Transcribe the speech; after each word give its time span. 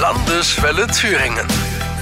Landeswelle 0.00 0.86
Thüringen. 0.86 1.44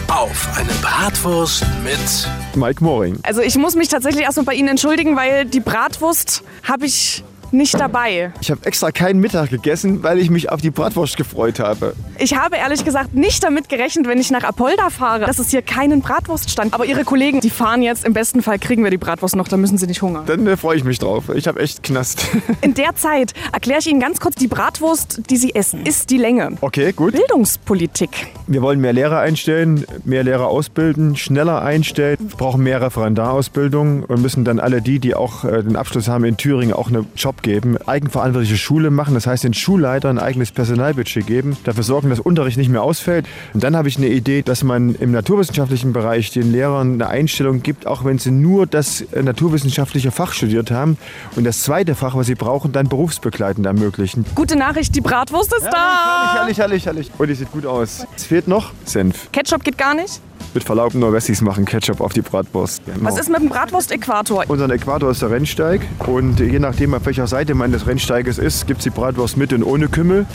Auf 0.08 0.48
eine 0.54 0.70
Bratwurst 0.82 1.64
mit 1.82 2.28
Mike 2.54 2.84
Moring. 2.84 3.18
Also 3.22 3.40
ich 3.40 3.56
muss 3.56 3.74
mich 3.74 3.88
tatsächlich 3.88 4.24
erstmal 4.24 4.44
bei 4.44 4.52
Ihnen 4.52 4.68
entschuldigen, 4.68 5.16
weil 5.16 5.46
die 5.46 5.60
Bratwurst 5.60 6.42
habe 6.62 6.84
ich 6.84 7.24
nicht 7.56 7.78
dabei. 7.78 8.32
Ich 8.40 8.50
habe 8.50 8.64
extra 8.64 8.90
keinen 8.92 9.20
Mittag 9.20 9.50
gegessen, 9.50 10.02
weil 10.02 10.18
ich 10.18 10.30
mich 10.30 10.50
auf 10.50 10.60
die 10.60 10.70
Bratwurst 10.70 11.16
gefreut 11.16 11.58
habe. 11.58 11.94
Ich 12.18 12.36
habe 12.36 12.56
ehrlich 12.56 12.84
gesagt 12.84 13.14
nicht 13.14 13.42
damit 13.42 13.68
gerechnet, 13.68 14.06
wenn 14.06 14.18
ich 14.18 14.30
nach 14.30 14.44
Apolda 14.44 14.90
fahre, 14.90 15.26
dass 15.26 15.38
es 15.38 15.50
hier 15.50 15.62
keinen 15.62 16.00
Bratwurststand. 16.00 16.74
Aber 16.74 16.84
Ihre 16.84 17.04
Kollegen, 17.04 17.40
die 17.40 17.50
fahren 17.50 17.82
jetzt. 17.82 18.04
Im 18.04 18.12
besten 18.12 18.42
Fall 18.42 18.58
kriegen 18.58 18.84
wir 18.84 18.90
die 18.90 18.98
Bratwurst 18.98 19.36
noch, 19.36 19.48
dann 19.48 19.60
müssen 19.60 19.78
sie 19.78 19.86
nicht 19.86 20.02
hungern. 20.02 20.24
Dann 20.26 20.46
äh, 20.46 20.56
freue 20.56 20.76
ich 20.76 20.84
mich 20.84 20.98
drauf. 20.98 21.24
Ich 21.34 21.46
habe 21.46 21.60
echt 21.60 21.82
Knast. 21.82 22.26
In 22.60 22.74
der 22.74 22.94
Zeit 22.96 23.32
erkläre 23.52 23.80
ich 23.80 23.86
Ihnen 23.86 24.00
ganz 24.00 24.20
kurz 24.20 24.36
die 24.36 24.48
Bratwurst, 24.48 25.22
die 25.30 25.36
Sie 25.36 25.54
essen. 25.54 25.84
Ist 25.84 26.10
die 26.10 26.18
Länge. 26.18 26.56
Okay, 26.60 26.92
gut. 26.92 27.12
Bildungspolitik. 27.12 28.10
Wir 28.48 28.62
wollen 28.62 28.80
mehr 28.80 28.92
Lehrer 28.92 29.18
einstellen, 29.18 29.84
mehr 30.04 30.22
Lehrer 30.22 30.46
ausbilden, 30.46 31.16
schneller 31.16 31.62
einstellen. 31.62 32.16
Wir 32.20 32.36
brauchen 32.36 32.62
mehr 32.62 32.80
Referendarausbildung 32.80 34.04
und 34.04 34.22
müssen 34.22 34.44
dann 34.44 34.60
alle 34.60 34.80
die, 34.80 35.00
die 35.00 35.16
auch 35.16 35.44
äh, 35.44 35.64
den 35.64 35.74
Abschluss 35.74 36.06
haben 36.06 36.24
in 36.24 36.36
Thüringen, 36.36 36.72
auch 36.72 36.86
einen 36.86 37.06
Job 37.16 37.42
geben. 37.42 37.76
Eigenverantwortliche 37.86 38.56
Schule 38.56 38.90
machen, 38.90 39.14
das 39.14 39.26
heißt 39.26 39.42
den 39.42 39.52
Schulleitern 39.52 40.18
ein 40.18 40.24
eigenes 40.24 40.52
Personalbudget 40.52 41.26
geben, 41.26 41.56
dafür 41.64 41.82
sorgen, 41.82 42.08
dass 42.08 42.20
Unterricht 42.20 42.56
nicht 42.56 42.68
mehr 42.68 42.84
ausfällt. 42.84 43.26
Und 43.52 43.64
dann 43.64 43.74
habe 43.74 43.88
ich 43.88 43.96
eine 43.96 44.06
Idee, 44.06 44.42
dass 44.42 44.62
man 44.62 44.94
im 44.94 45.10
naturwissenschaftlichen 45.10 45.92
Bereich 45.92 46.30
den 46.30 46.52
Lehrern 46.52 46.94
eine 46.94 47.08
Einstellung 47.08 47.64
gibt, 47.64 47.88
auch 47.88 48.04
wenn 48.04 48.18
sie 48.18 48.30
nur 48.30 48.68
das 48.68 49.00
äh, 49.00 49.24
naturwissenschaftliche 49.24 50.12
Fach 50.12 50.32
studiert 50.32 50.70
haben 50.70 50.98
und 51.34 51.42
das 51.42 51.62
zweite 51.62 51.96
Fach, 51.96 52.14
was 52.14 52.28
sie 52.28 52.36
brauchen, 52.36 52.70
dann 52.70 52.88
berufsbegleitend 52.88 53.66
ermöglichen. 53.66 54.24
Gute 54.36 54.56
Nachricht, 54.56 54.94
die 54.94 55.00
Bratwurst 55.00 55.52
ist 55.52 55.66
da. 55.66 56.34
Herrlich, 56.36 56.58
herrlich, 56.58 56.86
herrlich. 56.86 57.10
Und 57.18 57.26
die 57.26 57.34
sieht 57.34 57.50
gut 57.50 57.66
aus. 57.66 58.06
Es 58.14 58.35
fehlt 58.36 58.48
noch 58.48 58.72
Senf. 58.84 59.32
Ketchup 59.32 59.64
geht 59.64 59.78
gar 59.78 59.94
nicht. 59.94 60.20
Mit 60.52 60.62
Verlaub, 60.62 60.92
nur 60.92 61.10
Wessis 61.14 61.40
machen 61.40 61.64
Ketchup 61.64 62.02
auf 62.02 62.12
die 62.12 62.20
Bratwurst. 62.20 62.82
Genau. 62.84 62.98
Was 63.00 63.18
ist 63.18 63.30
mit 63.30 63.40
dem 63.40 63.48
Bratwurst-Äquator? 63.48 64.44
Unser 64.48 64.68
Äquator 64.68 65.10
ist 65.10 65.22
der 65.22 65.30
Rennsteig 65.30 65.80
und 66.06 66.38
je 66.38 66.58
nachdem, 66.58 66.92
auf 66.92 67.06
welcher 67.06 67.26
Seite 67.26 67.54
man 67.54 67.72
des 67.72 67.86
Rennsteiges 67.86 68.36
ist, 68.36 68.66
gibt 68.66 68.80
es 68.80 68.84
die 68.84 68.90
Bratwurst 68.90 69.38
mit 69.38 69.54
und 69.54 69.62
ohne 69.62 69.88
Kümmel. 69.88 70.26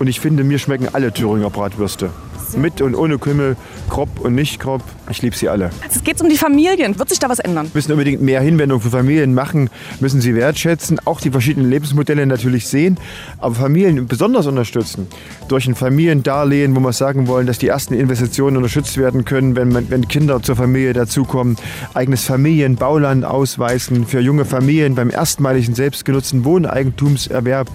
Und 0.00 0.08
ich 0.08 0.18
finde, 0.18 0.42
mir 0.42 0.58
schmecken 0.58 0.88
alle 0.92 1.12
Thüringer 1.12 1.50
Bratwürste. 1.50 2.10
Mit 2.56 2.80
und 2.80 2.94
ohne 2.94 3.18
Kümmel, 3.18 3.56
grob 3.88 4.20
und 4.20 4.34
nicht 4.34 4.60
grob. 4.60 4.82
Ich 5.10 5.20
liebe 5.20 5.36
sie 5.36 5.48
alle. 5.48 5.70
Es 5.88 6.02
geht 6.02 6.20
um 6.20 6.28
die 6.28 6.36
Familien. 6.36 6.98
Wird 6.98 7.10
sich 7.10 7.18
da 7.18 7.28
was 7.28 7.38
ändern? 7.38 7.66
Wir 7.66 7.78
müssen 7.78 7.92
unbedingt 7.92 8.22
mehr 8.22 8.40
Hinwendung 8.40 8.80
für 8.80 8.90
Familien 8.90 9.34
machen, 9.34 9.68
müssen 10.00 10.20
sie 10.20 10.34
wertschätzen, 10.34 10.98
auch 11.04 11.20
die 11.20 11.30
verschiedenen 11.30 11.68
Lebensmodelle 11.68 12.26
natürlich 12.26 12.68
sehen, 12.68 12.98
aber 13.38 13.54
Familien 13.54 14.06
besonders 14.06 14.46
unterstützen. 14.46 15.08
Durch 15.48 15.66
ein 15.66 15.74
Familiendarlehen, 15.74 16.74
wo 16.74 16.80
wir 16.80 16.92
sagen 16.92 17.26
wollen, 17.26 17.46
dass 17.46 17.58
die 17.58 17.68
ersten 17.68 17.92
Investitionen 17.94 18.56
unterstützt 18.56 18.96
werden 18.96 19.24
können, 19.24 19.56
wenn, 19.56 19.68
man, 19.68 19.90
wenn 19.90 20.08
Kinder 20.08 20.42
zur 20.42 20.56
Familie 20.56 20.94
dazukommen. 20.94 21.56
Eigenes 21.92 22.24
Familienbauland 22.24 23.24
ausweisen 23.24 24.06
für 24.06 24.20
junge 24.20 24.44
Familien 24.44 24.94
beim 24.94 25.10
erstmaligen 25.10 25.74
selbstgenutzten 25.74 26.44
Wohneigentumserwerb, 26.44 27.68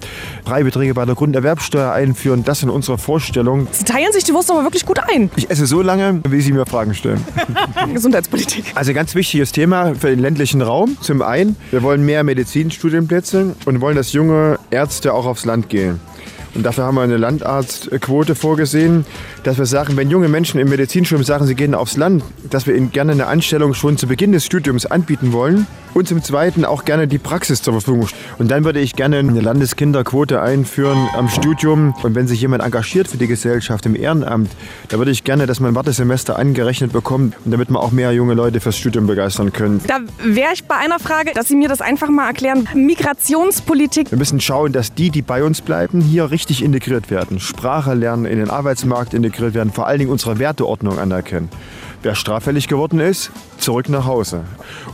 Freibeträge 0.44 0.94
bei 0.94 1.04
der 1.04 1.14
Grunderwerbsteuer 1.14 1.92
einführen. 1.92 2.44
Das 2.44 2.60
sind 2.60 2.70
unsere 2.70 2.98
Vorstellungen. 2.98 3.68
Sie 3.70 3.84
teilen 3.84 4.12
sich 4.12 4.24
die 4.24 4.32
Wurst 4.32 4.50
aber 4.50 4.64
wirklich 4.64 4.69
gut 4.86 4.98
ein. 4.98 5.30
Ich 5.36 5.50
esse 5.50 5.66
so 5.66 5.82
lange, 5.82 6.20
wie 6.28 6.40
Sie 6.40 6.52
mir 6.52 6.66
Fragen 6.66 6.94
stellen. 6.94 7.20
Gesundheitspolitik. 7.92 8.72
Also 8.74 8.92
ganz 8.92 9.14
wichtiges 9.14 9.52
Thema 9.52 9.94
für 9.94 10.08
den 10.08 10.18
ländlichen 10.18 10.62
Raum. 10.62 10.96
Zum 11.00 11.22
einen, 11.22 11.56
wir 11.70 11.82
wollen 11.82 12.04
mehr 12.04 12.24
Medizinstudienplätze 12.24 13.54
und 13.64 13.80
wollen, 13.80 13.96
dass 13.96 14.12
junge 14.12 14.58
Ärzte 14.70 15.14
auch 15.14 15.26
aufs 15.26 15.44
Land 15.44 15.68
gehen. 15.68 16.00
Und 16.54 16.64
dafür 16.64 16.84
haben 16.84 16.96
wir 16.96 17.02
eine 17.02 17.16
Landarztquote 17.16 18.34
vorgesehen, 18.34 19.06
dass 19.44 19.58
wir 19.58 19.66
sagen, 19.66 19.96
wenn 19.96 20.10
junge 20.10 20.28
Menschen 20.28 20.58
im 20.60 20.68
Medizinstudium 20.68 21.24
sagen, 21.24 21.46
sie 21.46 21.54
gehen 21.54 21.74
aufs 21.74 21.96
Land, 21.96 22.24
dass 22.50 22.66
wir 22.66 22.74
ihnen 22.74 22.90
gerne 22.90 23.12
eine 23.12 23.26
Anstellung 23.26 23.74
schon 23.74 23.96
zu 23.96 24.08
Beginn 24.08 24.32
des 24.32 24.44
Studiums 24.44 24.86
anbieten 24.86 25.32
wollen 25.32 25.66
und 26.00 26.08
zum 26.08 26.22
Zweiten 26.22 26.64
auch 26.64 26.86
gerne 26.86 27.06
die 27.06 27.18
Praxis 27.18 27.60
zur 27.60 27.74
Verfügung. 27.74 28.08
Und 28.38 28.50
dann 28.50 28.64
würde 28.64 28.80
ich 28.80 28.96
gerne 28.96 29.18
eine 29.18 29.40
Landeskinderquote 29.40 30.40
einführen 30.40 31.08
am 31.14 31.28
Studium. 31.28 31.94
Und 32.02 32.14
wenn 32.14 32.26
sich 32.26 32.40
jemand 32.40 32.62
engagiert 32.64 33.06
für 33.06 33.18
die 33.18 33.26
Gesellschaft 33.26 33.84
im 33.84 33.94
Ehrenamt, 33.94 34.50
da 34.88 34.96
würde 34.96 35.10
ich 35.10 35.24
gerne, 35.24 35.46
dass 35.46 35.60
man 35.60 35.72
ein 35.72 35.74
Wartesemester 35.74 36.38
angerechnet 36.38 36.92
bekommt, 36.92 37.36
und 37.44 37.50
damit 37.50 37.68
wir 37.68 37.78
auch 37.78 37.92
mehr 37.92 38.12
junge 38.12 38.32
Leute 38.32 38.60
fürs 38.60 38.78
Studium 38.78 39.06
begeistern 39.06 39.52
können. 39.52 39.82
Da 39.86 39.98
wäre 40.24 40.54
ich 40.54 40.64
bei 40.64 40.76
einer 40.76 40.98
Frage, 40.98 41.32
dass 41.34 41.48
Sie 41.48 41.54
mir 41.54 41.68
das 41.68 41.82
einfach 41.82 42.08
mal 42.08 42.26
erklären. 42.28 42.66
Migrationspolitik. 42.72 44.10
Wir 44.10 44.18
müssen 44.18 44.40
schauen, 44.40 44.72
dass 44.72 44.94
die, 44.94 45.10
die 45.10 45.20
bei 45.20 45.44
uns 45.44 45.60
bleiben, 45.60 46.00
hier 46.00 46.30
richtig 46.30 46.64
integriert 46.64 47.10
werden. 47.10 47.40
Sprache 47.40 47.92
lernen, 47.92 48.24
in 48.24 48.38
den 48.38 48.48
Arbeitsmarkt 48.48 49.12
integriert 49.12 49.52
werden, 49.52 49.70
vor 49.70 49.86
allen 49.86 49.98
Dingen 49.98 50.10
unsere 50.10 50.38
Werteordnung 50.38 50.98
anerkennen. 50.98 51.50
Wer 52.02 52.14
straffällig 52.14 52.66
geworden 52.66 52.98
ist, 52.98 53.30
zurück 53.60 53.88
nach 53.88 54.06
Hause. 54.06 54.42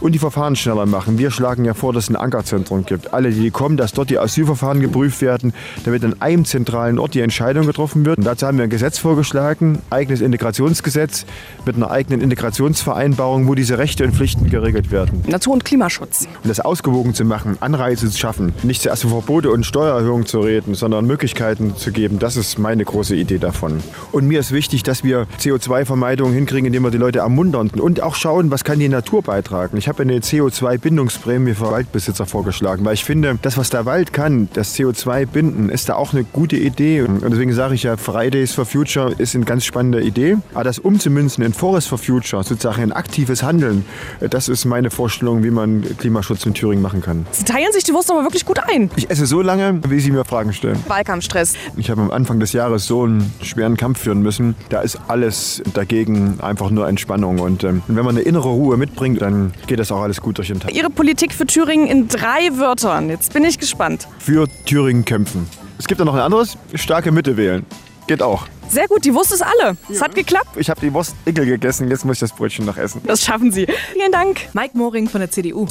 Und 0.01 0.13
die 0.13 0.19
Verfahren 0.19 0.57
schneller 0.57 0.87
machen. 0.87 1.19
Wir 1.19 1.31
schlagen 1.31 1.65
ja 1.65 1.75
vor, 1.75 1.93
dass 1.93 2.05
es 2.05 2.11
ein 2.11 2.17
Ankerzentrum 2.17 2.85
gibt. 2.85 3.13
Alle, 3.13 3.31
die 3.31 3.51
kommen, 3.51 3.77
dass 3.77 3.93
dort 3.93 4.11
die 4.11 4.19
Asylverfahren 4.19 4.81
geprüft 4.81 5.21
werden, 5.23 5.53
damit 5.85 6.05
an 6.05 6.21
einem 6.21 6.45
zentralen 6.45 6.99
Ort 6.99 7.15
die 7.15 7.21
Entscheidung 7.21 7.67
getroffen 7.67 8.05
wird. 8.05 8.19
Und 8.19 8.25
dazu 8.25 8.47
haben 8.47 8.59
wir 8.59 8.65
ein 8.65 8.71
Gesetz 8.71 8.99
vorgeschlagen, 8.99 9.81
eigenes 9.91 10.21
Integrationsgesetz 10.21 11.27
mit 11.65 11.77
einer 11.77 11.91
eigenen 11.91 12.21
Integrationsvereinbarung, 12.21 13.49
wo 13.49 13.55
diese 13.55 13.79
Rechte 13.79 14.05
und 14.05 14.15
Pflichten 14.15 14.51
geregelt 14.51 14.91
werden. 14.91 15.23
Natur- 15.27 15.55
und 15.55 15.65
Klimaschutz. 15.65 16.29
Um 16.43 16.49
das 16.49 16.61
ausgewogen 16.61 17.15
zu 17.15 17.25
machen, 17.25 17.57
Anreize 17.61 18.11
zu 18.11 18.19
schaffen, 18.19 18.53
nicht 18.63 18.83
zuerst 18.83 19.05
über 19.05 19.13
Verbote 19.13 19.51
und 19.51 19.65
Steuererhöhungen 19.65 20.27
zu 20.27 20.41
reden, 20.41 20.75
sondern 20.75 21.07
Möglichkeiten 21.07 21.77
zu 21.77 21.93
geben, 21.93 22.19
das 22.19 22.37
ist 22.37 22.59
meine 22.59 22.85
große 22.85 23.15
Idee 23.17 23.39
davon. 23.39 23.81
Und 24.13 24.27
mir 24.27 24.41
ist 24.41 24.53
wichtig, 24.53 24.83
dass 24.83 25.05
wir 25.05 25.27
CO2-Vermeidung 25.41 26.33
hinkriegen, 26.33 26.67
indem 26.67 26.85
wir 26.85 26.91
die 26.91 26.99
Leute 26.99 27.21
ermuntern 27.21 27.71
und 27.71 28.03
auch 28.03 28.15
schauen, 28.15 28.51
was 28.51 28.56
kann 28.65 28.79
die 28.79 28.89
Natur 28.89 29.23
beitragen. 29.23 29.77
Ich 29.77 29.89
habe 29.89 30.03
eine 30.03 30.19
CO2-Bindungsprämie 30.19 31.55
für 31.55 31.71
Waldbesitzer 31.71 32.27
vorgeschlagen, 32.27 32.85
weil 32.85 32.95
ich 32.95 33.05
finde, 33.05 33.39
das, 33.43 33.57
was 33.57 33.71
der 33.71 33.87
Wald 33.87 34.13
kann, 34.13 34.49
das 34.55 34.75
CO2 34.77 35.27
binden, 35.27 35.69
ist 35.69 35.89
da 35.89 35.95
auch 35.95 36.13
eine 36.13 36.25
gute 36.25 36.57
Idee. 36.57 37.03
Und 37.03 37.23
deswegen 37.23 37.53
sage 37.53 37.75
ich 37.75 37.85
ja, 37.85 37.97
Fridays 37.97 38.53
for 38.53 38.65
Future 38.65 39.15
ist 39.19 39.35
eine 39.35 39.45
ganz 39.45 39.65
spannende 39.65 40.01
Idee. 40.03 40.37
Aber 40.55 40.65
das 40.65 40.79
umzumünzen 40.79 41.45
in 41.45 41.53
Forest 41.53 41.89
for 41.89 41.99
Future, 41.99 42.43
sozusagen 42.43 42.83
ein 42.83 42.93
aktives 42.93 43.43
Handeln, 43.43 43.85
das 44.31 44.49
ist 44.49 44.65
meine 44.65 44.91
Vorstellung, 44.91 45.43
wie 45.43 45.51
man 45.51 45.85
Klimaschutz 45.99 46.47
in 46.47 46.55
Thüringen 46.55 46.83
machen 46.83 47.03
kann. 47.03 47.27
Sie 47.31 47.45
teilen 47.45 47.73
sich 47.73 47.85
die 47.85 47.93
Wurst 47.93 48.11
aber 48.11 48.23
wirklich 48.23 48.45
gut 48.45 48.59
ein. 48.69 48.91
Ich 48.97 49.11
esse 49.11 49.27
so 49.27 49.43
lange, 49.43 49.81
wie 49.89 50.01
Sie 50.01 50.11
mir 50.11 50.25
Fragen 50.25 50.53
stellen. 50.53 50.79
Wahlkampfstress. 50.89 51.55
Ich 51.77 51.91
habe 51.91 52.03
am 52.03 52.11
Anfang 52.11 52.41
des 52.41 52.53
Jahres 52.53 52.87
so 52.87 53.05
einen 53.05 53.33
schweren 53.43 53.77
Kampf 53.77 54.01
führen 54.01 54.23
müssen. 54.23 54.55
Da 54.69 54.81
ist 54.81 54.99
alles 55.09 55.63
dagegen 55.75 56.41
einfach 56.41 56.71
nur 56.71 56.89
Entspannung. 56.89 57.39
Und 57.39 57.65
ähm, 57.65 57.83
wenn 57.87 58.05
man 58.05 58.17
eine 58.17 58.23
innere 58.23 58.46
Ruhe 58.55 58.77
mitbringt, 58.77 59.21
dann 59.23 59.53
geht 59.67 59.79
das 59.79 59.91
auch 59.93 60.01
alles 60.03 60.21
gut 60.21 60.39
durch 60.39 60.49
den 60.49 60.61
Tag. 60.61 60.75
Ihre 60.75 60.91
Politik 60.91 61.33
für 61.33 61.47
Thüringen 61.47 61.87
in 61.87 62.09
drei 62.09 62.51
Wörtern. 62.59 63.09
Jetzt 63.11 63.33
bin 63.33 63.45
ich 63.45 63.59
gespannt. 63.59 64.07
Für 64.19 64.47
Thüringen 64.65 65.05
kämpfen. 65.05 65.47
Es 65.79 65.87
gibt 65.87 66.01
da 66.01 66.05
noch 66.05 66.15
ein 66.15 66.21
anderes, 66.21 66.57
starke 66.75 67.13
Mitte 67.13 67.37
wählen. 67.37 67.65
Geht 68.07 68.23
auch. 68.23 68.47
Sehr 68.69 68.89
gut, 68.89 69.05
die 69.05 69.15
Wurst 69.15 69.33
ist 69.33 69.43
alle. 69.43 69.77
Es 69.91 70.01
hat 70.03 70.15
geklappt. 70.15 70.57
Ich 70.57 70.71
habe 70.71 70.81
die 70.81 70.93
Wurst 70.93 71.15
Ickel 71.25 71.47
gegessen, 71.47 71.89
jetzt 71.89 72.05
muss 72.05 72.17
ich 72.17 72.21
das 72.21 72.33
Brötchen 72.33 72.65
noch 72.65 72.77
essen. 72.77 73.01
Das 73.07 73.23
schaffen 73.25 73.53
Sie. 73.53 73.67
Vielen 73.93 74.11
Dank. 74.13 74.41
Mike 74.55 74.77
Moring 74.77 75.09
von 75.09 75.21
der 75.21 75.31
CDU. 75.31 75.67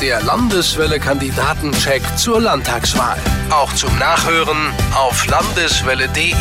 der 0.00 0.20
Landeswelle-Kandidatencheck 0.22 2.02
zur 2.16 2.40
Landtagswahl. 2.40 3.16
Auch 3.50 3.72
zum 3.74 3.96
Nachhören 3.98 4.56
auf 4.94 5.26
landeswelle.de. 5.26 6.32